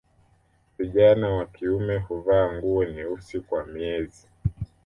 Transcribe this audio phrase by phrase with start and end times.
[0.77, 4.27] Vijana wa kiume huvaa nguo nyeusi kwa miezi